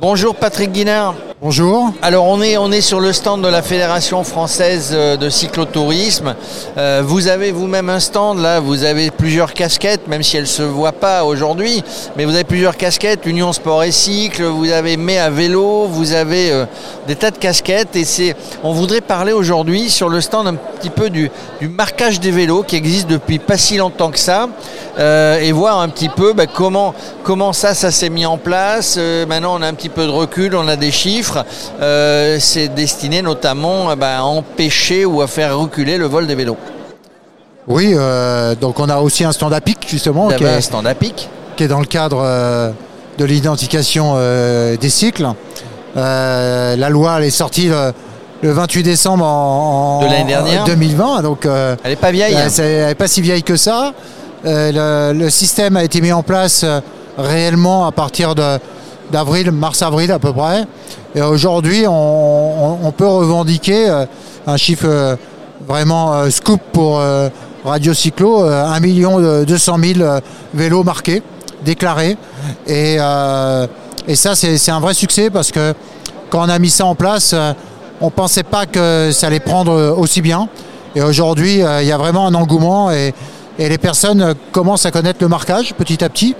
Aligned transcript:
Bonjour 0.00 0.36
Patrick 0.36 0.70
Guinard. 0.70 1.16
Bonjour. 1.40 1.92
Alors 2.02 2.26
on 2.26 2.42
est, 2.42 2.56
on 2.56 2.72
est 2.72 2.80
sur 2.80 2.98
le 2.98 3.12
stand 3.12 3.42
de 3.42 3.48
la 3.48 3.62
Fédération 3.62 4.24
française 4.24 4.90
euh, 4.92 5.16
de 5.16 5.30
cyclotourisme. 5.30 6.34
Euh, 6.76 7.00
vous 7.06 7.28
avez 7.28 7.52
vous-même 7.52 7.88
un 7.90 8.00
stand 8.00 8.40
là, 8.40 8.58
vous 8.58 8.82
avez 8.82 9.12
plusieurs 9.12 9.54
casquettes, 9.54 10.08
même 10.08 10.24
si 10.24 10.36
elles 10.36 10.42
ne 10.42 10.48
se 10.48 10.64
voient 10.64 10.90
pas 10.90 11.24
aujourd'hui, 11.24 11.84
mais 12.16 12.24
vous 12.24 12.34
avez 12.34 12.42
plusieurs 12.42 12.76
casquettes, 12.76 13.24
Union 13.24 13.52
Sport 13.52 13.84
et 13.84 13.92
Cycle, 13.92 14.42
vous 14.46 14.72
avez 14.72 14.96
Mais 14.96 15.18
à 15.18 15.30
vélo, 15.30 15.86
vous 15.86 16.12
avez 16.12 16.50
euh, 16.50 16.64
des 17.06 17.14
tas 17.14 17.30
de 17.30 17.38
casquettes 17.38 17.94
et 17.94 18.04
c'est, 18.04 18.34
on 18.64 18.72
voudrait 18.72 19.00
parler 19.00 19.30
aujourd'hui 19.30 19.90
sur 19.90 20.08
le 20.08 20.20
stand 20.20 20.48
un 20.48 20.54
petit 20.54 20.90
peu 20.90 21.08
du, 21.08 21.30
du 21.60 21.68
marquage 21.68 22.18
des 22.18 22.32
vélos 22.32 22.64
qui 22.64 22.74
existe 22.74 23.06
depuis 23.06 23.38
pas 23.38 23.56
si 23.56 23.76
longtemps 23.76 24.10
que 24.10 24.18
ça 24.18 24.48
et 25.40 25.52
voir 25.52 25.78
un 25.78 25.88
petit 25.90 26.08
peu 26.08 26.32
bah, 26.32 26.46
comment, 26.52 26.92
comment 27.22 27.52
ça, 27.52 27.72
ça 27.72 27.92
s'est 27.92 28.10
mis 28.10 28.26
en 28.26 28.36
place. 28.36 28.98
maintenant 29.28 29.56
on 29.56 29.62
a 29.62 29.68
un 29.68 29.74
petit 29.74 29.87
peu 29.88 30.06
de 30.06 30.10
recul, 30.10 30.54
on 30.54 30.68
a 30.68 30.76
des 30.76 30.90
chiffres. 30.90 31.44
Euh, 31.80 32.38
c'est 32.40 32.68
destiné 32.68 33.22
notamment 33.22 33.90
euh, 33.90 33.96
bah, 33.96 34.18
à 34.18 34.22
empêcher 34.22 35.04
ou 35.04 35.22
à 35.22 35.26
faire 35.26 35.58
reculer 35.58 35.96
le 35.96 36.06
vol 36.06 36.26
des 36.26 36.34
vélos. 36.34 36.56
Oui, 37.66 37.92
euh, 37.94 38.54
donc 38.54 38.80
on 38.80 38.88
a 38.88 38.98
aussi 38.98 39.24
un 39.24 39.32
stand 39.32 39.52
à 39.52 39.60
pic 39.60 39.86
justement. 39.88 40.28
Qui 40.28 40.44
est, 40.44 40.48
un 40.48 40.60
stand 40.60 40.86
à 40.86 40.94
pic. 40.94 41.28
Qui 41.56 41.64
est 41.64 41.68
dans 41.68 41.80
le 41.80 41.86
cadre 41.86 42.22
de 43.18 43.24
l'identification 43.24 44.16
des 44.80 44.88
cycles. 44.88 45.28
la 45.94 46.88
loi 46.88 47.16
elle 47.18 47.24
est 47.24 47.30
sortie 47.30 47.68
le, 47.68 48.52
28 48.52 48.82
décembre 48.84 49.24
en, 49.24 50.00
de 50.02 50.66
2020. 50.66 51.22
Donc, 51.22 51.44
elle 51.44 51.76
n'est 51.90 51.96
pas 51.96 52.12
vieille. 52.12 52.36
Hein. 52.36 52.48
Elle 52.58 52.86
n'est 52.86 52.94
pas 52.94 53.08
si 53.08 53.20
vieille 53.20 53.42
que 53.42 53.56
ça. 53.56 53.92
Le, 54.44 55.12
le, 55.12 55.28
système 55.28 55.76
a 55.76 55.82
été 55.82 56.00
mis 56.00 56.12
en 56.12 56.22
place 56.22 56.64
réellement 57.18 57.86
à 57.86 57.92
partir 57.92 58.34
de, 58.34 58.58
d'avril, 59.10 59.50
mars-avril 59.50 60.12
à 60.12 60.18
peu 60.18 60.32
près. 60.32 60.64
Et 61.14 61.22
aujourd'hui, 61.22 61.84
on, 61.88 62.92
peut 62.96 63.06
revendiquer 63.06 63.88
euh, 63.88 64.04
un 64.46 64.56
chiffre 64.56 64.86
euh, 64.86 65.16
vraiment 65.66 66.14
euh, 66.14 66.30
scoop 66.30 66.60
pour 66.72 67.02
Radio 67.64 67.92
Cyclo, 67.92 68.44
1 68.44 68.80
million 68.80 69.20
200 69.44 69.76
000 69.96 70.10
vélos 70.54 70.84
marqués, 70.84 71.22
déclarés. 71.64 72.16
Et, 72.66 72.98
ça, 74.14 74.34
c'est 74.34 74.70
un 74.70 74.80
vrai 74.80 74.94
succès 74.94 75.28
parce 75.28 75.50
que 75.50 75.74
quand 76.30 76.46
on 76.46 76.48
a 76.48 76.58
mis 76.58 76.70
ça 76.70 76.86
en 76.86 76.94
place, 76.94 77.34
on 78.00 78.06
ne 78.06 78.10
pensait 78.10 78.42
pas 78.42 78.64
que 78.64 79.10
ça 79.12 79.26
allait 79.26 79.40
prendre 79.40 79.96
aussi 79.98 80.22
bien. 80.22 80.48
Et 80.94 81.02
aujourd'hui, 81.02 81.56
il 81.56 81.86
y 81.86 81.92
a 81.92 81.98
vraiment 81.98 82.26
un 82.26 82.34
engouement 82.34 82.90
et 82.90 83.12
les 83.58 83.78
personnes 83.78 84.34
commencent 84.52 84.86
à 84.86 84.90
connaître 84.90 85.18
le 85.20 85.28
marquage 85.28 85.74
petit 85.74 86.02
à 86.02 86.08
petit. 86.08 86.34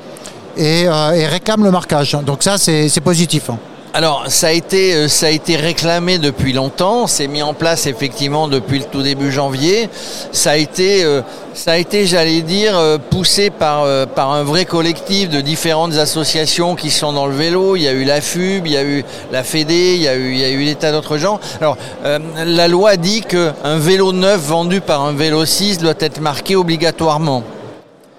Euh, 0.58 1.12
et, 1.12 1.26
réclame 1.26 1.64
le 1.64 1.70
marquage. 1.70 2.16
Donc 2.24 2.42
ça, 2.42 2.58
c'est 2.58 3.00
positif. 3.00 3.50
Hein. 3.50 3.58
Alors, 3.94 4.24
ça 4.28 4.48
a, 4.48 4.52
été, 4.52 4.94
euh, 4.94 5.08
ça 5.08 5.26
a 5.26 5.30
été 5.30 5.56
réclamé 5.56 6.18
depuis 6.18 6.52
longtemps, 6.52 7.06
c'est 7.06 7.26
mis 7.26 7.42
en 7.42 7.54
place 7.54 7.86
effectivement 7.86 8.46
depuis 8.46 8.80
le 8.80 8.84
tout 8.84 9.02
début 9.02 9.32
janvier. 9.32 9.88
Ça 10.30 10.50
a 10.50 10.56
été, 10.56 11.04
euh, 11.04 11.22
ça 11.54 11.72
a 11.72 11.76
été 11.78 12.06
j'allais 12.06 12.42
dire, 12.42 12.78
poussé 13.08 13.50
par, 13.50 13.86
par 14.08 14.32
un 14.32 14.42
vrai 14.42 14.66
collectif 14.66 15.30
de 15.30 15.40
différentes 15.40 15.94
associations 15.94 16.74
qui 16.74 16.90
sont 16.90 17.12
dans 17.12 17.26
le 17.26 17.34
vélo. 17.34 17.76
Il 17.76 17.82
y 17.82 17.88
a 17.88 17.92
eu 17.92 18.04
la 18.04 18.20
FUB, 18.20 18.66
il 18.66 18.72
y 18.72 18.76
a 18.76 18.84
eu 18.84 19.04
la 19.32 19.42
FEDE, 19.42 19.70
il 19.70 20.02
y 20.02 20.08
a 20.08 20.16
eu, 20.16 20.32
il 20.32 20.38
y 20.38 20.44
a 20.44 20.50
eu 20.50 20.64
des 20.64 20.74
tas 20.74 20.92
d'autres 20.92 21.16
gens. 21.16 21.40
Alors, 21.60 21.78
la 22.04 22.68
loi 22.68 22.96
dit 22.96 23.22
qu'un 23.22 23.78
vélo 23.78 24.12
neuf 24.12 24.40
vendu 24.40 24.80
par 24.80 25.04
un 25.04 25.12
vélo 25.12 25.44
6 25.44 25.78
doit 25.78 25.94
être 25.98 26.20
marqué 26.20 26.56
obligatoirement. 26.56 27.42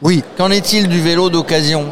Oui. 0.02 0.24
Qu'en 0.38 0.50
est-il 0.50 0.88
du 0.88 1.00
vélo 1.00 1.30
d'occasion? 1.30 1.86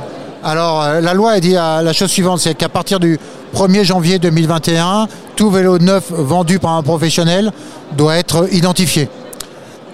Alors, 0.48 0.81
euh, 0.81 1.02
la 1.02 1.14
loi 1.14 1.31
a 1.31 1.40
dit 1.42 1.52
la 1.52 1.92
chose 1.92 2.09
suivante, 2.09 2.40
c'est 2.40 2.56
qu'à 2.56 2.70
partir 2.70 3.02
du 3.02 3.20
1er 3.53 3.84
janvier 3.84 4.17
2021, 4.17 5.09
tout 5.36 5.52
vélo 5.52 5.78
neuf 5.78 6.06
vendu 6.09 6.58
par 6.58 6.72
un 6.72 6.83
professionnel 6.83 7.52
doit 7.98 8.16
être 8.16 8.48
identifié. 8.54 9.10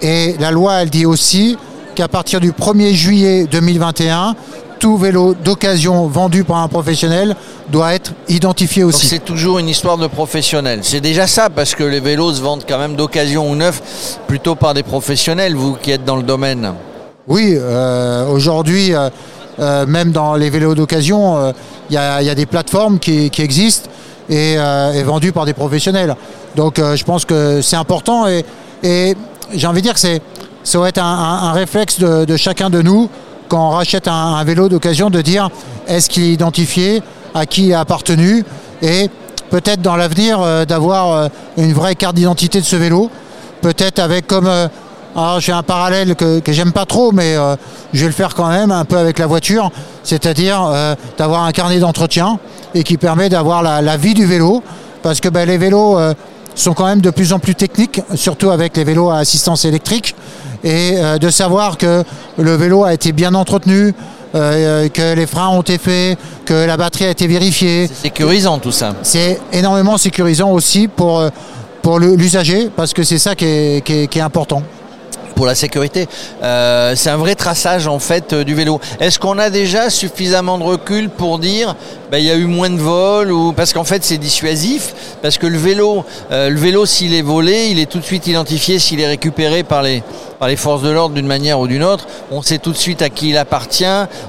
Et 0.00 0.36
la 0.38 0.52
loi, 0.52 0.74
elle 0.74 0.90
dit 0.90 1.06
aussi 1.06 1.58
qu'à 1.96 2.06
partir 2.06 2.38
du 2.38 2.52
1er 2.52 2.92
juillet 2.94 3.48
2021, 3.50 4.36
tout 4.78 4.96
vélo 4.96 5.34
d'occasion 5.34 6.06
vendu 6.06 6.44
par 6.44 6.58
un 6.58 6.68
professionnel 6.68 7.34
doit 7.70 7.92
être 7.92 8.12
identifié 8.28 8.84
aussi. 8.84 9.08
c'est 9.08 9.24
toujours 9.24 9.58
une 9.58 9.68
histoire 9.68 9.98
de 9.98 10.06
professionnel. 10.06 10.80
C'est 10.82 11.00
déjà 11.00 11.26
ça, 11.26 11.50
parce 11.50 11.74
que 11.74 11.82
les 11.82 11.98
vélos 11.98 12.34
se 12.34 12.40
vendent 12.40 12.64
quand 12.68 12.78
même 12.78 12.94
d'occasion 12.94 13.50
ou 13.50 13.56
neuf, 13.56 14.20
plutôt 14.28 14.54
par 14.54 14.72
des 14.72 14.84
professionnels, 14.84 15.56
vous 15.56 15.74
qui 15.74 15.90
êtes 15.90 16.04
dans 16.04 16.16
le 16.16 16.22
domaine. 16.22 16.74
Oui, 17.26 17.54
euh, 17.56 18.26
aujourd'hui, 18.28 18.94
euh, 18.94 19.08
euh, 19.60 19.86
même 19.86 20.10
dans 20.10 20.34
les 20.34 20.50
vélos 20.50 20.74
d'occasion, 20.74 21.52
il 21.90 21.96
euh, 21.96 22.22
y, 22.22 22.30
a 22.30 22.34
des 22.34 22.46
plateformes 22.46 22.98
qui, 22.98 23.30
existent 23.38 23.88
et, 24.28 24.56
euh, 24.58 25.02
vendues 25.04 25.32
par 25.32 25.44
des 25.46 25.52
professionnels. 25.52 26.16
Donc 26.56 26.78
je 26.78 27.04
pense 27.04 27.24
que 27.24 27.60
c'est 27.62 27.76
important 27.76 28.26
et, 28.28 29.16
j'ai 29.52 29.66
envie 29.66 29.80
de 29.80 29.86
dire 29.86 29.94
que 29.94 30.00
ça 30.00 30.78
doit 30.78 30.88
être 30.88 31.02
un, 31.02 31.52
réflexe 31.52 31.98
de, 31.98 32.36
chacun 32.36 32.70
de 32.70 32.82
nous 32.82 33.08
quand 33.48 33.68
on 33.68 33.70
rachète 33.70 34.08
un, 34.08 34.42
vélo 34.44 34.68
d'occasion 34.68 35.10
de 35.10 35.20
dire 35.20 35.50
est-ce 35.86 36.08
qu'il 36.08 36.24
est 36.24 36.32
identifié, 36.32 37.02
à 37.34 37.46
qui 37.46 37.66
il 37.66 37.74
a 37.74 37.80
appartenu 37.80 38.44
et 38.82 39.10
peut-être 39.50 39.82
dans 39.82 39.96
l'avenir 39.96 40.66
d'avoir 40.66 41.28
une 41.56 41.72
vraie 41.72 41.94
carte 41.94 42.14
d'identité 42.14 42.60
de 42.60 42.64
ce 42.64 42.76
vélo, 42.76 43.10
peut-être 43.62 43.98
avec 43.98 44.26
comme 44.26 44.48
alors 45.16 45.38
j'ai 45.40 45.52
un 45.52 45.62
parallèle 45.62 46.16
que, 46.16 46.40
j'aime 46.48 46.72
pas 46.72 46.86
trop, 46.86 47.12
mais 47.12 47.36
euh, 47.36 47.56
je 47.92 48.00
vais 48.00 48.06
le 48.06 48.12
faire 48.12 48.34
quand 48.34 48.48
même 48.48 48.72
un 48.72 48.84
peu 48.84 48.96
avec 48.96 49.18
la 49.18 49.26
voiture, 49.26 49.70
c'est-à-dire 50.02 50.62
euh, 50.64 50.94
d'avoir 51.16 51.44
un 51.44 51.52
carnet 51.52 51.78
d'entretien 51.78 52.38
et 52.74 52.82
qui 52.82 52.96
permet 52.96 53.28
d'avoir 53.28 53.62
la, 53.62 53.96
vie 53.96 54.14
du 54.14 54.26
vélo, 54.26 54.62
parce 55.02 55.20
que 55.20 55.28
ben, 55.28 55.46
les 55.46 55.56
vélos 55.56 55.98
euh, 55.98 56.14
sont 56.56 56.74
quand 56.74 56.86
même 56.86 57.00
de 57.00 57.10
plus 57.10 57.32
en 57.32 57.38
plus 57.38 57.54
techniques, 57.54 58.00
surtout 58.14 58.50
avec 58.50 58.76
les 58.76 58.82
vélos 58.82 59.10
à 59.10 59.18
assistance 59.18 59.64
électrique, 59.64 60.16
et 60.64 60.96
de 61.20 61.28
savoir 61.28 61.76
que 61.76 62.04
le 62.38 62.54
vélo 62.54 62.84
a 62.84 62.94
été 62.94 63.12
bien 63.12 63.34
entretenu, 63.34 63.92
que 64.32 65.14
les 65.14 65.26
freins 65.26 65.48
ont 65.48 65.60
été 65.60 65.76
faits, 65.76 66.18
que 66.46 66.64
la 66.64 66.78
batterie 66.78 67.04
a 67.04 67.10
été 67.10 67.26
vérifiée. 67.26 67.86
C'est 67.86 68.04
sécurisant 68.04 68.58
tout 68.58 68.72
ça. 68.72 68.94
C'est 69.02 69.40
énormément 69.52 69.98
sécurisant 69.98 70.52
aussi 70.52 70.88
pour, 70.88 71.22
pour 71.82 71.98
l'usager, 71.98 72.70
parce 72.74 72.94
que 72.94 73.02
c'est 73.02 73.18
ça 73.18 73.34
qui 73.34 73.44
est 73.44 74.20
important 74.20 74.62
pour 75.34 75.46
la 75.46 75.54
sécurité. 75.54 76.08
Euh, 76.42 76.94
c'est 76.96 77.10
un 77.10 77.16
vrai 77.16 77.34
traçage 77.34 77.86
en 77.86 77.98
fait 77.98 78.32
euh, 78.32 78.44
du 78.44 78.54
vélo. 78.54 78.80
Est-ce 79.00 79.18
qu'on 79.18 79.38
a 79.38 79.50
déjà 79.50 79.90
suffisamment 79.90 80.58
de 80.58 80.64
recul 80.64 81.10
pour 81.10 81.38
dire 81.38 81.74
ben, 82.10 82.18
il 82.18 82.24
y 82.24 82.30
a 82.30 82.36
eu 82.36 82.44
moins 82.44 82.70
de 82.70 82.78
vols 82.78 83.32
ou 83.32 83.52
parce 83.52 83.72
qu'en 83.72 83.84
fait 83.84 84.04
c'est 84.04 84.18
dissuasif 84.18 84.94
parce 85.22 85.38
que 85.38 85.46
le 85.46 85.58
vélo, 85.58 86.04
euh, 86.30 86.86
s'il 86.86 87.14
est 87.14 87.22
volé, 87.22 87.68
il 87.70 87.78
est 87.78 87.90
tout 87.90 87.98
de 87.98 88.04
suite 88.04 88.26
identifié 88.26 88.78
s'il 88.78 89.00
est 89.00 89.06
récupéré 89.06 89.62
par 89.62 89.82
les 89.82 90.02
forces 90.56 90.82
de 90.82 90.90
l'ordre 90.90 91.14
d'une 91.14 91.26
manière 91.26 91.58
ou 91.58 91.66
d'une 91.66 91.82
autre. 91.82 92.06
On 92.30 92.42
sait 92.42 92.58
tout 92.58 92.72
de 92.72 92.76
suite 92.76 93.02
à 93.02 93.08
qui 93.08 93.30
il 93.30 93.36
appartient. 93.36 93.84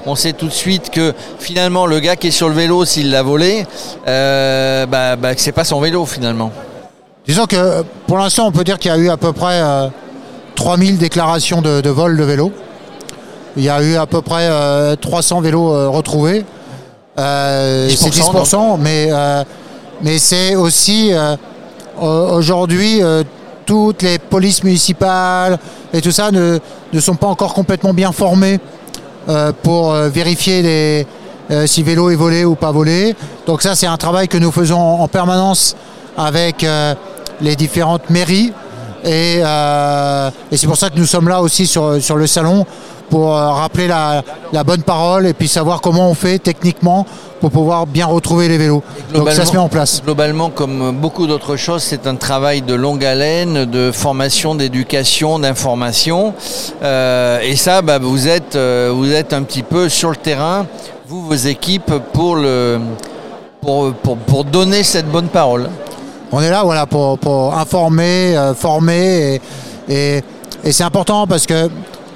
On 0.06 0.14
sait 0.14 0.32
tout 0.32 0.46
de 0.46 0.52
suite 0.52 0.90
que 0.90 1.14
finalement 1.38 1.86
le 1.86 2.00
gars 2.00 2.16
qui 2.16 2.28
est 2.28 2.32
sur 2.32 2.48
le 2.48 2.54
vélo 2.54 2.84
s'il 2.84 3.10
l'a 3.10 3.22
volé, 3.22 3.66
euh, 4.08 4.86
bah, 4.86 5.16
bah, 5.16 5.30
c'est 5.36 5.52
pas 5.52 5.64
son 5.64 5.80
vélo 5.80 6.06
finalement. 6.06 6.50
Disons 7.26 7.46
que 7.46 7.82
pour 8.06 8.18
l'instant 8.18 8.46
on 8.46 8.52
peut 8.52 8.64
dire 8.64 8.78
qu'il 8.78 8.90
y 8.90 8.94
a 8.94 8.98
eu 8.98 9.10
à 9.10 9.16
peu 9.16 9.32
près 9.32 9.60
3000 10.56 10.98
déclarations 10.98 11.62
de, 11.62 11.88
vol 11.88 12.16
de 12.16 12.24
vélos. 12.24 12.52
Il 13.56 13.62
y 13.62 13.70
a 13.70 13.80
eu 13.82 13.94
à 13.96 14.06
peu 14.06 14.20
près 14.22 14.48
300 14.96 15.38
euh, 15.38 15.40
vélos 15.40 15.72
euh, 15.72 15.88
retrouvés. 15.88 16.44
Euh, 17.18 17.88
c'est 17.88 18.10
10%, 18.10 18.78
mais, 18.80 19.08
mais 20.02 20.18
c'est 20.18 20.56
aussi 20.56 21.12
aujourd'hui 21.98 23.00
toutes 23.64 24.02
les 24.02 24.18
polices 24.18 24.62
municipales 24.64 25.58
et 25.94 26.00
tout 26.02 26.10
ça 26.10 26.30
ne, 26.30 26.58
ne 26.92 27.00
sont 27.00 27.14
pas 27.14 27.26
encore 27.26 27.54
complètement 27.54 27.94
bien 27.94 28.12
formées 28.12 28.60
pour 29.62 29.94
vérifier 29.94 31.06
les, 31.48 31.66
si 31.66 31.82
vélo 31.82 32.10
est 32.10 32.16
volé 32.16 32.44
ou 32.44 32.54
pas 32.54 32.70
volé. 32.70 33.16
Donc 33.46 33.62
ça 33.62 33.74
c'est 33.74 33.86
un 33.86 33.96
travail 33.96 34.28
que 34.28 34.36
nous 34.36 34.52
faisons 34.52 34.78
en 35.00 35.08
permanence 35.08 35.74
avec 36.18 36.66
les 37.40 37.56
différentes 37.56 38.10
mairies 38.10 38.52
euh, 39.04 40.30
et, 40.50 40.56
c'est 40.56 40.66
pour 40.66 40.76
ça 40.76 40.90
que 40.90 40.98
nous 40.98 41.06
sommes 41.06 41.28
là 41.28 41.40
aussi 41.40 41.66
sur, 41.66 42.02
sur 42.02 42.16
le 42.16 42.26
salon 42.26 42.66
pour 43.10 43.36
euh, 43.36 43.50
rappeler 43.50 43.86
la, 43.86 44.22
bonne 44.64 44.82
parole 44.82 45.26
et 45.26 45.32
puis 45.34 45.48
savoir 45.48 45.80
comment 45.80 46.10
on 46.10 46.14
fait 46.14 46.38
techniquement 46.38 47.06
pour 47.40 47.50
pouvoir 47.50 47.86
bien 47.86 48.06
retrouver 48.06 48.48
les 48.48 48.58
vélos. 48.58 48.82
Donc 49.12 49.30
ça 49.30 49.44
se 49.44 49.52
met 49.52 49.58
en 49.58 49.68
place. 49.68 50.02
Globalement, 50.02 50.50
comme 50.50 50.96
beaucoup 50.96 51.26
d'autres 51.26 51.56
choses, 51.56 51.82
c'est 51.82 52.06
un 52.06 52.16
travail 52.16 52.62
de 52.62 52.74
longue 52.74 53.04
haleine, 53.04 53.66
de 53.66 53.92
formation, 53.92 54.54
d'éducation, 54.54 55.38
d'information. 55.38 56.34
Euh, 56.82 57.40
et 57.40 57.54
ça, 57.56 57.82
bah, 57.82 57.98
vous, 57.98 58.26
êtes, 58.26 58.56
vous 58.56 59.12
êtes 59.12 59.32
un 59.32 59.42
petit 59.42 59.62
peu 59.62 59.88
sur 59.88 60.10
le 60.10 60.16
terrain, 60.16 60.66
vous, 61.06 61.26
vos 61.26 61.34
équipes, 61.34 61.92
pour, 62.12 62.36
le, 62.36 62.80
pour, 63.60 63.92
pour 63.92 64.44
donner 64.44 64.82
cette 64.82 65.10
bonne 65.10 65.28
parole 65.28 65.68
on 66.32 66.40
est 66.40 66.50
là 66.50 66.62
voilà, 66.64 66.86
pour, 66.86 67.54
informer, 67.56 68.36
euh, 68.36 68.54
former. 68.54 69.40
Et, 69.88 70.22
c'est 70.70 70.84
important 70.84 71.26
parce 71.26 71.46
que 71.46 71.68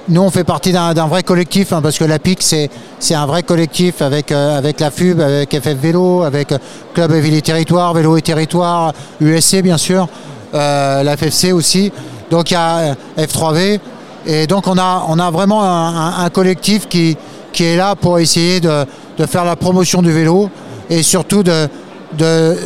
nous, 0.09 0.23
on 0.23 0.31
fait 0.31 0.43
partie 0.45 0.73
d'un 0.73 1.07
vrai 1.07 1.23
collectif, 1.23 1.73
hein, 1.73 1.81
parce 1.81 1.97
que 1.97 2.05
la 2.05 2.19
PIC, 2.19 2.43
c'est 2.43 3.15
un 3.15 3.27
vrai 3.27 3.45
collectif 3.45 4.03
avec, 4.03 4.33
euh, 4.33 4.59
avec 4.59 4.81
la 4.81 4.91
FUB, 4.91 5.21
avec 5.21 5.57
FF 5.57 5.77
Vélo, 5.81 6.23
avec 6.23 6.53
Club 6.95 7.13
et 7.13 7.21
Ville 7.21 7.35
et 7.35 7.43
Territoire, 7.43 7.95
Vélo 7.95 8.17
et 8.17 8.23
Territoire, 8.23 8.93
USC 9.21 9.63
bien 9.63 9.79
sûr, 9.79 10.09
la 10.53 11.17
FFC 11.17 11.53
aussi. 11.53 11.93
Donc 12.31 12.51
il 12.51 12.55
y 12.55 12.57
a 12.57 12.95
F3V. 13.17 13.79
Et 14.27 14.47
donc 14.47 14.67
on 14.67 14.77
a, 14.79 15.05
on 15.09 15.19
a 15.19 15.31
vraiment 15.31 15.63
un, 15.63 16.29
collectif 16.31 16.89
qui, 16.89 17.17
qui 17.53 17.65
est 17.65 17.77
là 17.77 17.95
pour 17.97 18.19
essayer 18.19 18.61
de, 18.61 18.85
faire 19.27 19.45
la 19.45 19.57
promotion 19.57 20.03
du 20.03 20.13
vélo 20.13 20.49
et 20.89 21.03
surtout 21.03 21.43
de, 21.43 21.69
de, 22.17 22.57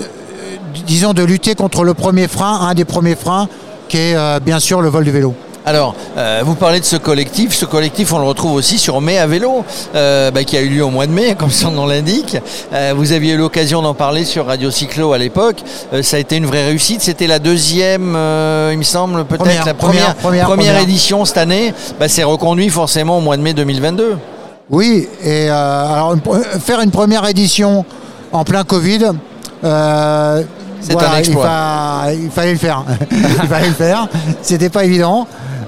disons, 0.86 1.12
de 1.12 1.22
lutter 1.22 1.54
contre 1.54 1.84
le 1.84 1.94
premier 1.94 2.28
frein, 2.28 2.60
un 2.60 2.74
des 2.74 2.84
premiers 2.84 3.16
freins, 3.16 3.48
qui 3.88 3.98
est 3.98 4.40
bien 4.40 4.60
sûr 4.60 4.80
le 4.80 4.88
vol 4.88 5.04
du 5.04 5.10
vélo. 5.10 5.34
Alors, 5.66 5.94
euh, 6.18 6.42
vous 6.44 6.54
parlez 6.54 6.78
de 6.78 6.84
ce 6.84 6.96
collectif. 6.96 7.54
Ce 7.54 7.64
collectif, 7.64 8.12
on 8.12 8.18
le 8.18 8.24
retrouve 8.24 8.52
aussi 8.52 8.78
sur 8.78 9.00
Mai 9.00 9.16
à 9.16 9.26
vélo, 9.26 9.64
euh, 9.94 10.30
bah, 10.30 10.44
qui 10.44 10.58
a 10.58 10.60
eu 10.60 10.68
lieu 10.68 10.84
au 10.84 10.90
mois 10.90 11.06
de 11.06 11.12
mai, 11.12 11.34
comme 11.38 11.50
son 11.50 11.70
nom 11.70 11.86
l'indique. 11.86 12.36
Euh, 12.72 12.92
vous 12.94 13.12
aviez 13.12 13.32
eu 13.32 13.38
l'occasion 13.38 13.80
d'en 13.80 13.94
parler 13.94 14.26
sur 14.26 14.46
Radio 14.46 14.70
Cyclo 14.70 15.14
à 15.14 15.18
l'époque. 15.18 15.56
ça 16.02 16.16
a 16.18 16.20
été 16.20 16.36
une 16.36 16.44
vraie 16.44 16.66
réussite. 16.66 17.00
C'était 17.00 17.26
la 17.26 17.38
deuxième, 17.38 18.10
il 18.72 18.78
me 18.78 18.82
semble, 18.82 19.24
peut-être 19.24 19.64
la 19.64 19.74
première, 19.74 20.14
première, 20.14 20.78
édition 20.82 21.24
cette 21.24 21.38
année. 21.38 21.72
Bah, 21.98 22.08
c'est 22.08 22.24
reconduit 22.24 22.68
forcément 22.68 23.18
au 23.18 23.20
mois 23.22 23.38
de 23.38 23.42
mai 23.42 23.54
2022. 23.54 24.18
Oui, 24.70 25.08
et 25.22 25.48
alors 25.48 26.14
faire 26.60 26.80
une 26.80 26.90
première 26.90 27.26
édition 27.26 27.84
en 28.32 28.44
plein 28.44 28.64
Covid. 28.64 29.12
C'est 30.84 31.02
un 31.02 31.16
exploit. 31.16 32.04
Il, 32.12 32.24
il, 32.24 32.30
fallait 32.30 32.52
le 32.52 32.58
faire. 32.58 32.84
il 33.10 33.48
fallait 33.48 33.68
le 33.68 33.74
faire. 33.74 34.08
C'était 34.42 34.68
pas 34.68 34.84
évident. 34.84 35.26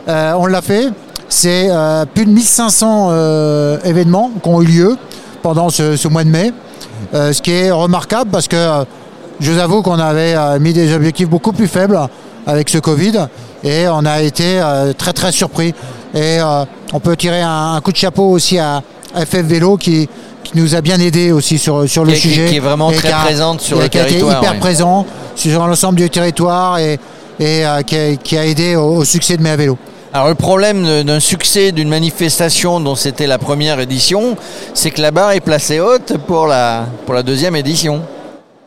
Euh, 0.08 0.34
on 0.38 0.46
l'a 0.46 0.62
fait. 0.62 0.88
C'est 1.28 1.68
euh, 1.70 2.04
plus 2.04 2.24
de 2.24 2.30
1500 2.30 3.08
euh, 3.10 3.78
événements 3.84 4.30
qui 4.42 4.48
ont 4.48 4.62
eu 4.62 4.66
lieu 4.66 4.96
pendant 5.42 5.70
ce, 5.70 6.08
mois 6.08 6.24
de 6.24 6.30
mai. 6.30 6.52
ce 7.12 7.40
qui 7.40 7.52
est 7.52 7.70
remarquable 7.70 8.30
parce 8.30 8.48
que 8.48 8.84
je 9.40 9.52
vous 9.52 9.58
avoue 9.58 9.82
qu'on 9.82 9.98
avait 9.98 10.58
mis 10.58 10.72
des 10.72 10.94
objectifs 10.94 11.28
beaucoup 11.28 11.52
plus 11.52 11.68
faibles 11.68 11.98
avec 12.46 12.68
ce 12.68 12.78
Covid 12.78 13.26
et 13.62 13.86
on 13.88 14.04
a 14.04 14.22
été 14.22 14.60
très 14.98 15.12
très 15.12 15.30
surpris. 15.30 15.72
Et 16.14 16.38
on 16.92 17.00
peut 17.00 17.16
tirer 17.16 17.42
un, 17.42 17.80
coup 17.80 17.92
de 17.92 17.96
chapeau 17.96 18.30
aussi 18.30 18.58
à 18.58 18.82
FF 19.14 19.42
Vélo 19.42 19.76
qui, 19.76 20.08
nous 20.54 20.74
a 20.74 20.80
bien 20.80 20.98
aidé 21.00 21.32
aussi 21.32 21.58
sur, 21.58 21.88
sur 21.88 22.04
le 22.04 22.14
sujet. 22.14 22.46
Qui 22.46 22.56
est 22.56 22.60
vraiment 22.60 22.90
très 22.92 23.10
présente 23.10 23.60
sur 23.60 23.78
le 23.80 23.88
territoire. 23.88 24.40
Qui 24.40 24.46
hyper 24.46 24.58
présent 24.58 25.06
sur 25.34 25.66
l'ensemble 25.66 25.96
du 25.96 26.08
territoire 26.10 26.78
et, 26.78 26.98
qui, 27.38 28.36
a, 28.36 28.46
aidé 28.46 28.76
au, 28.76 28.96
au 28.96 29.04
succès 29.04 29.36
de 29.36 29.42
Mai 29.42 29.50
à 29.50 29.56
Vélo. 29.56 29.78
Alors 30.12 30.28
le 30.28 30.34
problème 30.34 31.02
d'un 31.02 31.20
succès 31.20 31.72
d'une 31.72 31.90
manifestation 31.90 32.80
dont 32.80 32.94
c'était 32.94 33.26
la 33.26 33.36
première 33.36 33.80
édition, 33.80 34.36
c'est 34.72 34.90
que 34.90 35.02
la 35.02 35.10
barre 35.10 35.32
est 35.32 35.40
placée 35.40 35.78
haute 35.78 36.16
pour 36.26 36.46
la, 36.46 36.86
pour 37.04 37.14
la 37.14 37.22
deuxième 37.22 37.54
édition. 37.54 38.00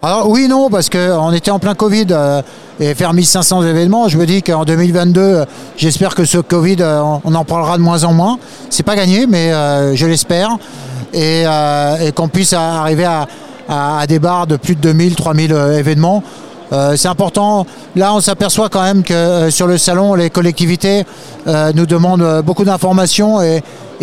Alors 0.01 0.29
oui, 0.29 0.47
non, 0.47 0.69
parce 0.69 0.89
qu'on 0.89 1.31
était 1.33 1.51
en 1.51 1.59
plein 1.59 1.75
Covid 1.75 2.05
euh, 2.11 2.41
et 2.79 2.93
faire 2.93 3.13
1500 3.13 3.63
événements, 3.63 4.07
je 4.07 4.17
me 4.17 4.25
dis 4.25 4.41
qu'en 4.41 4.63
2022, 4.63 5.43
j'espère 5.75 6.15
que 6.15 6.23
ce 6.23 6.37
Covid, 6.37 6.77
euh, 6.79 7.01
on 7.25 7.35
en 7.35 7.43
parlera 7.43 7.77
de 7.77 7.81
moins 7.81 8.05
en 8.05 8.13
moins. 8.13 8.39
C'est 8.69 8.83
pas 8.83 8.95
gagné, 8.95 9.25
mais 9.27 9.51
euh, 9.51 9.95
je 9.95 10.05
l'espère. 10.05 10.57
Et, 11.13 11.45
qu'on 12.15 12.27
puisse 12.27 12.53
arriver 12.53 13.05
à, 13.05 13.27
à, 13.67 14.07
des 14.07 14.19
barres 14.19 14.47
de 14.47 14.57
plus 14.57 14.75
de 14.75 14.81
2000, 14.81 15.15
3000 15.15 15.51
événements. 15.51 16.23
Euh, 16.71 16.95
c'est 16.95 17.07
important. 17.07 17.65
Là, 17.95 18.13
on 18.13 18.19
s'aperçoit 18.19 18.69
quand 18.69 18.83
même 18.83 19.03
que 19.03 19.13
euh, 19.13 19.49
sur 19.49 19.67
le 19.67 19.77
salon, 19.77 20.13
les 20.13 20.29
collectivités 20.29 21.03
euh, 21.47 21.71
nous 21.73 21.85
demandent 21.85 22.41
beaucoup 22.43 22.63
d'informations 22.63 23.41
et, 23.41 23.61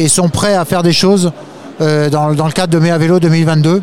sont 0.09 0.29
prêts 0.29 0.55
à 0.55 0.65
faire 0.65 0.83
des 0.83 0.93
choses 0.93 1.33
dans, 1.81 2.29
le 2.29 2.53
cadre 2.53 2.73
de 2.73 2.79
Méa 2.79 2.99
Vélo 2.99 3.19
2022. 3.19 3.83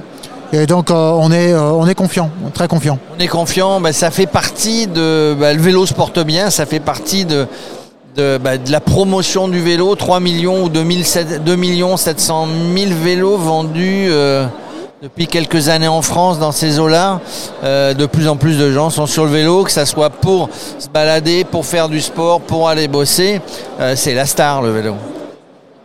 Et 0.51 0.67
donc 0.67 0.91
on 0.91 1.31
est, 1.31 1.55
on 1.55 1.87
est 1.87 1.95
confiant, 1.95 2.29
très 2.53 2.67
confiant. 2.67 2.99
On 3.17 3.19
est 3.19 3.27
confiant, 3.27 3.81
bah, 3.81 3.91
ça 3.93 4.11
fait 4.11 4.27
partie 4.27 4.85
de. 4.85 5.35
Bah, 5.39 5.53
le 5.53 5.59
vélo 5.59 5.87
se 5.87 5.95
porte 5.95 6.19
bien, 6.19 6.51
ça 6.51 6.67
fait 6.67 6.79
partie 6.79 7.25
de, 7.25 7.47
de, 8.15 8.37
bah, 8.37 8.51
la 8.69 8.79
promotion 8.79 9.47
du 9.47 9.59
vélo. 9.61 9.95
3 9.95 10.19
millions 10.19 10.63
ou 10.63 10.69
2, 10.69 10.83
2 11.45 11.55
millions 11.55 11.97
700 11.97 12.47
000 12.75 12.91
vélos 13.03 13.37
vendus 13.37 14.09
depuis 15.03 15.27
quelques 15.27 15.67
années 15.67 15.89
en 15.89 16.01
France, 16.01 16.39
dans 16.39 16.53
ces 16.53 16.79
eaux-là, 16.79 17.19
euh, 17.65 17.93
de 17.93 18.05
plus 18.05 18.29
en 18.29 18.37
plus 18.37 18.57
de 18.57 18.71
gens 18.71 18.89
sont 18.89 19.05
sur 19.05 19.25
le 19.25 19.31
vélo, 19.31 19.65
que 19.65 19.71
ce 19.71 19.83
soit 19.83 20.09
pour 20.09 20.47
se 20.79 20.87
balader, 20.87 21.43
pour 21.43 21.65
faire 21.65 21.89
du 21.89 21.99
sport, 21.99 22.39
pour 22.39 22.69
aller 22.69 22.87
bosser. 22.87 23.41
Euh, 23.81 23.95
c'est 23.97 24.13
la 24.13 24.25
star, 24.25 24.61
le 24.61 24.71
vélo. 24.71 24.95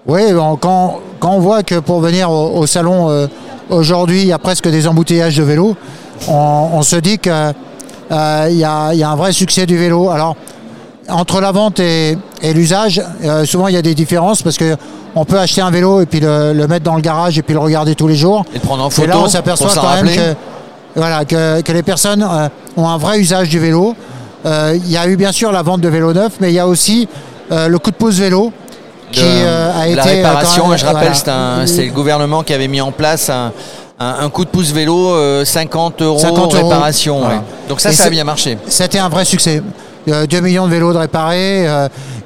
Oui, 0.06 0.22
quand, 0.60 1.00
on 1.20 1.40
voit 1.40 1.64
que 1.64 1.80
pour 1.80 1.98
venir 1.98 2.30
au, 2.30 2.64
salon 2.68 3.10
euh, 3.10 3.26
aujourd'hui, 3.70 4.20
il 4.20 4.28
y 4.28 4.32
a 4.32 4.38
presque 4.38 4.68
des 4.68 4.86
embouteillages 4.86 5.36
de 5.36 5.42
vélo, 5.42 5.76
on, 6.28 6.80
se 6.82 6.94
dit 6.94 7.18
qu'il 7.18 7.32
y, 8.12 8.64
a 8.64 9.10
un 9.10 9.16
vrai 9.16 9.32
succès 9.32 9.66
du 9.66 9.76
vélo. 9.76 10.10
Alors, 10.10 10.36
entre 11.08 11.40
la 11.40 11.52
vente 11.52 11.80
et, 11.80 12.16
l'usage, 12.42 13.02
souvent 13.44 13.68
il 13.68 13.74
y 13.74 13.78
a 13.78 13.82
des 13.82 13.94
différences 13.94 14.42
parce 14.42 14.56
que 14.56 14.76
on 15.14 15.24
peut 15.24 15.38
acheter 15.38 15.60
un 15.60 15.70
vélo 15.70 16.00
et 16.00 16.06
puis 16.06 16.20
le, 16.20 16.66
mettre 16.68 16.84
dans 16.84 16.94
le 16.94 17.00
garage 17.00 17.38
et 17.38 17.42
puis 17.42 17.54
le 17.54 17.60
regarder 17.60 17.94
tous 17.94 18.08
les 18.08 18.14
jours. 18.14 18.44
Et 18.54 18.58
prendre 18.58 18.84
en 18.84 18.90
photo. 18.90 19.06
Et 19.06 19.10
là, 19.10 19.18
on 19.18 19.28
s'aperçoit 19.28 19.72
quand 19.74 20.02
même 20.02 20.14
que, 20.14 20.34
voilà, 20.94 21.24
que, 21.24 21.72
les 21.72 21.82
personnes 21.82 22.22
euh, 22.22 22.48
ont 22.76 22.88
un 22.88 22.98
vrai 22.98 23.18
usage 23.18 23.48
du 23.48 23.58
vélo. 23.58 23.94
Euh, 24.46 24.78
il 24.84 24.90
y 24.90 24.96
a 24.96 25.06
eu 25.08 25.16
bien 25.16 25.32
sûr 25.32 25.50
la 25.50 25.62
vente 25.62 25.80
de 25.80 25.88
vélos 25.88 26.12
neufs, 26.12 26.34
mais 26.40 26.50
il 26.50 26.54
y 26.54 26.58
a 26.58 26.66
aussi 26.66 27.08
euh, 27.50 27.68
le 27.68 27.78
coup 27.78 27.90
de 27.90 27.96
pouce 27.96 28.16
vélo 28.16 28.52
qui 29.10 29.24
a 29.24 29.86
été. 29.86 29.96
La 29.96 30.02
réparation, 30.04 30.76
je 30.76 30.84
rappelle, 30.84 31.14
c'est 31.66 31.86
le 31.86 31.92
gouvernement 31.92 32.42
qui 32.42 32.52
avait 32.52 32.68
mis 32.68 32.80
en 32.80 32.92
place 32.92 33.30
un, 33.30 34.30
coup 34.30 34.44
de 34.44 34.50
pouce 34.50 34.70
vélo, 34.70 35.44
50 35.44 36.02
euros 36.02 36.18
50 36.18 36.54
réparation. 36.54 37.22
Donc 37.68 37.80
ça, 37.80 37.90
ça 37.90 38.04
a 38.04 38.10
bien 38.10 38.24
marché. 38.24 38.58
C'était 38.68 38.98
un 38.98 39.08
vrai 39.08 39.24
succès. 39.24 39.62
2 40.08 40.40
millions 40.40 40.66
de 40.66 40.72
vélos 40.72 40.92
de 40.92 40.98
réparés 40.98 41.66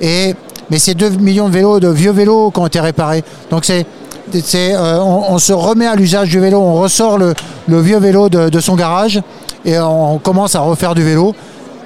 et 0.00 0.34
mais 0.72 0.78
c'est 0.78 0.94
2 0.94 1.10
millions 1.10 1.48
de 1.48 1.52
vélos, 1.52 1.80
de 1.80 1.88
vieux 1.88 2.12
vélos 2.12 2.50
qui 2.50 2.58
ont 2.58 2.66
été 2.66 2.80
réparés. 2.80 3.22
Donc 3.50 3.66
c'est, 3.66 3.84
euh, 4.54 4.98
on, 5.02 5.38
se 5.38 5.52
remet 5.52 5.86
à 5.86 5.94
l'usage 5.94 6.30
du 6.30 6.40
vélo, 6.40 6.58
on 6.58 6.80
ressort 6.80 7.18
le, 7.18 7.34
vieux 7.68 7.98
vélo 7.98 8.30
de, 8.30 8.60
son 8.60 8.74
garage 8.74 9.20
et 9.66 9.78
on 9.78 10.18
commence 10.18 10.54
à 10.54 10.60
refaire 10.60 10.94
du 10.94 11.02
vélo. 11.02 11.34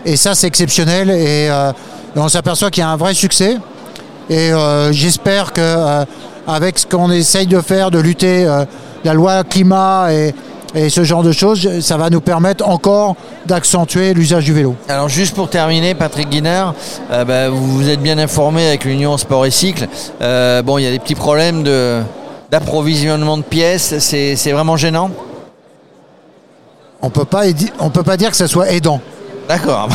Et 0.04 0.16
ça, 0.16 0.37
c'est 0.37 0.46
exceptionnel 0.46 1.10
et, 1.10 1.48
euh, 1.50 1.72
on 2.14 2.28
s'aperçoit 2.28 2.70
qu'il 2.70 2.82
y 2.82 2.84
a 2.84 2.88
un 2.88 2.96
vrai 2.96 3.12
succès. 3.12 3.56
Et 4.31 4.52
euh, 4.52 4.93
j'espère 4.93 5.52
que 5.52 6.04
avec 6.46 6.78
ce 6.78 6.87
qu'on 6.87 7.10
essaye 7.10 7.48
de 7.48 7.60
faire, 7.60 7.90
de 7.90 7.98
lutter 7.98 8.46
la 9.04 9.14
loi 9.14 9.43
climat 9.43 10.12
et, 10.12 10.32
et 10.77 10.91
ce 10.91 11.05
genre 11.05 11.23
de 11.23 11.33
choses, 11.33 11.81
ça 11.81 11.97
va 11.97 12.11
nous 12.11 12.21
permettre 12.21 12.69
encore 12.69 13.17
d'accentuer 13.47 14.13
l'usage 14.13 14.45
du 14.45 14.53
vélo. 14.53 14.77
Alors 14.91 15.09
juste 15.09 15.35
pour 15.35 15.49
terminer, 15.49 15.95
Patrick 15.95 16.29
Guinard, 16.29 16.75
euh, 17.11 17.25
bah, 17.25 17.49
vous 17.49 17.79
vous 17.79 17.89
êtes 17.89 18.03
bien 18.03 18.19
informé 18.19 18.67
avec 18.67 18.85
l'Union 18.85 19.17
Sport 19.17 19.47
et 19.47 19.51
Cycle. 19.51 19.89
Euh, 20.21 20.61
bon, 20.63 20.77
il 20.77 20.85
y 20.85 20.87
a 20.87 20.91
des 20.91 20.99
petits 20.99 21.15
problèmes 21.15 21.63
d'approvisionnement 22.51 23.39
de, 23.39 23.43
pièces, 23.43 23.99
c'est 23.99 24.53
vraiment 24.53 24.77
gênant? 24.77 25.11
On 27.01 27.09
peut 27.09 27.25
pas 27.25 27.45
on 27.79 27.89
peut 27.89 28.03
pas 28.03 28.19
dire 28.19 28.31
que 28.31 28.37
ça 28.37 28.49
soit 28.49 28.71
aidant. 28.71 29.01
D'accord. 29.49 29.89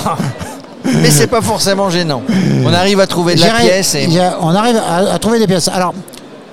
Mais 0.84 1.12
c'est 1.12 1.28
pas 1.28 1.42
forcément 1.42 1.92
gênant. 1.92 2.24
On 2.66 2.74
arrive 2.74 3.00
à 3.00 3.06
trouver 3.06 3.36
de 3.36 3.42
la 3.42 3.52
pièce. 3.52 3.94
Et... 3.94 4.08
on 4.42 4.56
arrive 4.56 4.82
à, 4.90 5.20
trouver 5.20 5.38
des 5.38 5.46
pièces. 5.46 5.68
Alors, 5.68 5.94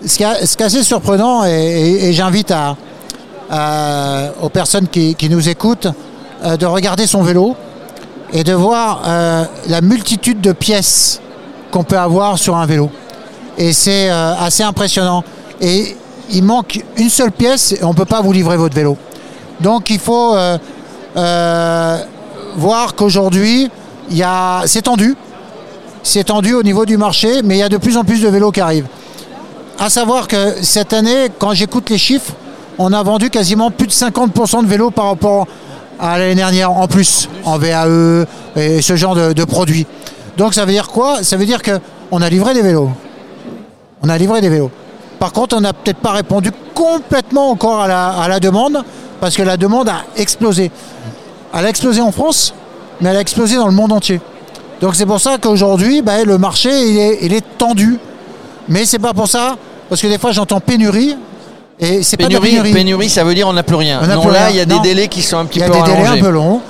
ce 0.05 0.19
qui, 0.19 0.23
est 0.23 0.61
assez 0.61 0.83
surprenant, 0.83 1.47
et 1.47 2.13
j'invite 2.13 2.51
à, 2.51 2.77
euh, 3.50 4.31
aux 4.43 4.50
personnes 4.50 4.88
qui, 4.88 5.17
nous 5.31 5.49
écoutent 5.49 5.88
euh, 6.45 6.59
de 6.59 6.67
regarder 6.67 7.07
son 7.07 7.23
vélo 7.23 7.57
et 8.31 8.45
de 8.45 8.52
voir 8.52 9.02
euh, 9.07 9.45
la 9.69 9.81
multitude 9.81 10.43
de 10.43 10.52
pièces 10.52 11.23
qu'on 11.71 11.83
peut 11.83 11.97
avoir 11.99 12.38
sur 12.38 12.57
un 12.57 12.67
vélo. 12.67 12.90
Et 13.57 13.73
c'est 13.73 14.09
assez 14.11 14.62
impressionnant. 14.62 15.25
Et 15.61 15.97
il 16.31 16.45
manque 16.45 16.85
une 16.97 17.09
seule 17.09 17.33
pièce 17.33 17.73
et 17.73 17.83
on 17.83 17.88
ne 17.88 17.95
peut 17.95 18.05
pas 18.05 18.21
vous 18.21 18.33
livrer 18.33 18.57
votre 18.57 18.75
vélo. 18.75 18.97
Donc 19.61 19.90
il 19.90 19.99
faut 19.99 20.37
voir 22.57 22.95
qu'aujourd'hui, 22.95 23.69
c'est 24.67 24.83
tendu. 24.83 25.17
C'est 26.05 26.25
tendu 26.25 26.55
au 26.55 26.62
niveau 26.62 26.87
du 26.87 26.97
marché, 26.97 27.43
mais 27.43 27.57
il 27.57 27.59
y 27.59 27.64
a 27.64 27.69
de 27.69 27.78
plus 27.78 27.97
en 27.97 28.05
plus 28.05 28.23
de 28.23 28.28
vélos 28.28 28.52
qui 28.52 28.61
arrivent. 28.61 28.87
À 29.81 29.90
savoir 29.90 30.28
que 30.28 30.62
cette 30.62 30.93
année, 30.93 31.28
quand 31.38 31.52
j'écoute 31.52 31.90
les 31.90 31.99
chiffres, 31.99 32.33
on 32.79 32.93
a 32.93 33.03
vendu 33.03 33.31
quasiment 33.31 33.71
plus 33.71 33.87
de 33.87 33.93
50% 33.93 34.63
de 34.63 34.69
vélos 34.69 34.91
par 34.91 35.07
rapport 35.07 35.47
à 36.01 36.19
l'année 36.19 36.37
dernière 36.37 36.71
en 36.71 36.87
plus, 36.87 37.29
en 37.45 37.59
VAE 37.59 38.25
et 38.57 38.81
ce 38.81 38.97
genre 38.97 39.15
de, 39.15 39.45
produits. 39.45 39.87
Donc 40.37 40.55
ça 40.55 40.65
veut 40.65 40.73
dire 40.73 40.89
quoi? 40.89 41.23
Ça 41.23 41.37
veut 41.37 41.47
dire 41.47 41.61
qu'on 41.63 42.23
a 42.23 42.29
livré 42.29 42.55
des 42.55 42.63
vélos. 42.63 42.91
On 44.03 44.09
a 44.09 44.17
livré 44.17 44.41
des 44.41 44.49
vélos. 44.49 44.71
Par 45.19 45.33
contre, 45.33 45.57
on 45.57 45.61
n'a 45.61 45.73
peut-être 45.73 45.99
pas 45.99 46.13
répondu 46.13 46.53
complètement 46.75 47.51
encore 47.51 47.83
à 47.83 48.29
la, 48.29 48.41
demande, 48.41 48.85
parce 49.21 49.37
que 49.37 49.43
la 49.43 49.57
demande 49.57 49.89
a 49.89 50.03
explosé. 50.17 50.71
Elle 51.53 51.67
a 51.67 51.69
explosé 51.69 52.01
en 52.01 52.13
France, 52.13 52.55
mais 53.01 53.09
elle 53.09 53.17
a 53.17 53.21
explosé 53.21 53.57
dans 53.57 53.67
le 53.67 53.73
monde 53.73 53.91
entier. 53.91 54.21
Donc 54.81 54.95
c'est 54.95 55.07
pour 55.07 55.21
ça 55.21 55.39
qu'aujourd'hui, 55.39 56.03
bah, 56.03 56.23
le 56.25 56.39
marché 56.39 56.71
il 57.21 57.33
est, 57.33 57.45
tendu. 57.59 57.99
Mais 58.69 58.85
c'est 58.85 59.01
pas 59.01 59.13
pour 59.13 59.27
ça, 59.27 59.57
parce 59.89 60.01
que 60.01 60.07
des 60.07 60.19
fois 60.19 60.31
j'entends 60.31 60.61
pénurie. 60.61 61.17
Et 61.81 62.03
c'est 62.03 62.17
Pénurie, 62.17 62.51
pénurie. 62.51 62.73
pénurie, 62.73 63.09
ça 63.09 63.23
veut 63.25 63.35
dire 63.35 63.47
on 63.47 63.53
n'a 63.53 63.63
plus 63.63 63.77
rien. 63.77 64.01
On 64.03 64.07
non, 64.07 64.23
plus 64.23 64.33
là, 64.33 64.47
rien. 64.47 64.51
il 64.51 64.57
y 64.57 64.61
a 64.61 64.65
des 64.65 64.75
Non. 64.75 64.81
délais 64.83 65.09
qui 65.09 65.23
sont 65.23 65.39
un 65.39 65.45
petit 65.45 65.59
Il 65.59 65.63
y 65.63 65.65
a 65.65 65.69
peu 65.69 65.75
des 65.75 65.83
délais 65.83 66.09
un 66.09 66.19
peu 66.21 66.31
longs. 66.31 66.61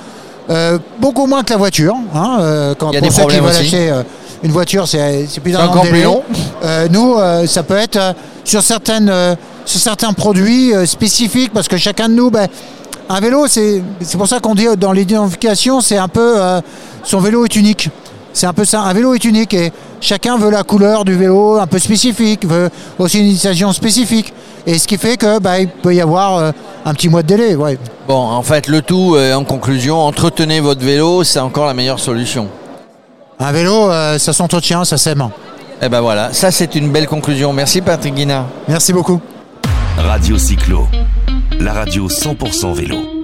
Euh, 0.49 0.77
beaucoup 0.99 1.25
moins 1.27 1.43
que 1.43 1.51
la 1.51 1.57
voiture. 1.57 1.95
Hein, 2.13 2.37
euh, 2.41 2.75
quand, 2.75 2.91
Il 2.91 2.95
y 2.95 2.97
a 2.97 3.01
pour 3.01 3.09
des 3.09 3.15
ceux 3.15 3.25
qui 3.25 3.35
veulent 3.39 3.49
aussi. 3.49 3.59
acheter 3.61 3.89
euh, 3.91 4.03
une 4.43 4.51
voiture, 4.51 4.87
c'est 4.87 5.27
plus 5.43 5.51
d'un 5.51 5.65
an 5.67 5.79
plus 5.81 5.91
délai. 5.91 6.03
long. 6.03 6.23
Nous, 6.91 7.15
ça 7.47 7.63
peut 7.63 7.77
être 7.77 8.15
sur, 8.43 8.61
certaines, 8.61 9.11
sur 9.65 9.79
certains 9.79 10.13
produits 10.13 10.71
spécifiques, 10.85 11.51
parce 11.53 11.67
que 11.67 11.77
chacun 11.77 12.07
de 12.07 12.13
nous, 12.13 12.29
ben, 12.31 12.47
un 13.09 13.19
vélo, 13.19 13.47
c'est 13.47 13.81
pour 14.17 14.27
ça 14.27 14.39
qu'on 14.39 14.55
dit 14.55 14.67
dans 14.77 14.91
l'identification, 14.91 15.81
c'est 15.81 15.97
un 15.97 16.07
peu 16.07 16.35
son 17.03 17.19
vélo 17.19 17.45
est 17.45 17.55
unique. 17.55 17.89
C'est 18.33 18.45
un 18.47 18.53
peu 18.53 18.65
ça, 18.65 18.81
un 18.81 18.93
vélo 18.93 19.13
est 19.13 19.23
unique 19.25 19.53
et 19.53 19.71
chacun 20.01 20.37
veut 20.37 20.51
la 20.51 20.63
couleur 20.63 21.03
du 21.03 21.15
vélo 21.15 21.57
un 21.57 21.67
peu 21.67 21.79
spécifique, 21.79 22.45
veut 22.45 22.69
aussi 22.97 23.19
une 23.19 23.25
utilisation 23.25 23.73
spécifique. 23.73 24.33
Et 24.65 24.77
ce 24.77 24.87
qui 24.87 24.97
fait 24.97 25.17
que 25.17 25.39
bah, 25.39 25.59
il 25.59 25.67
peut 25.67 25.95
y 25.95 26.01
avoir 26.01 26.37
euh, 26.37 26.51
un 26.85 26.93
petit 26.93 27.09
mois 27.09 27.23
de 27.23 27.27
délai. 27.27 27.55
Ouais. 27.55 27.77
Bon, 28.07 28.15
en 28.19 28.43
fait, 28.43 28.67
le 28.67 28.81
tout, 28.81 29.15
euh, 29.15 29.33
en 29.33 29.43
conclusion, 29.43 29.97
entretenez 29.97 30.59
votre 30.59 30.83
vélo, 30.83 31.23
c'est 31.23 31.39
encore 31.39 31.65
la 31.65 31.73
meilleure 31.73 31.99
solution. 31.99 32.47
Un 33.39 33.51
vélo, 33.51 33.89
euh, 33.89 34.17
ça 34.19 34.33
s'entretient, 34.33 34.83
ça 34.83 34.97
s'aime. 34.97 35.29
Eh 35.81 35.87
ben 35.87 36.01
voilà, 36.01 36.33
ça 36.33 36.51
c'est 36.51 36.75
une 36.75 36.91
belle 36.91 37.07
conclusion. 37.07 37.53
Merci 37.53 37.81
Patrick 37.81 38.13
Guinard. 38.13 38.45
Merci 38.67 38.91
beaucoup. 38.91 39.21
Radio 39.97 40.37
Cyclo, 40.37 40.87
la 41.59 41.73
radio 41.73 42.09
100% 42.09 42.73
vélo. 42.73 43.18